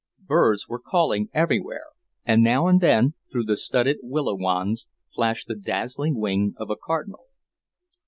[0.25, 1.85] Birds were calling everywhere,
[2.25, 6.75] and now and then, through the studded willow wands, flashed the dazzling wing of a
[6.75, 7.25] cardinal.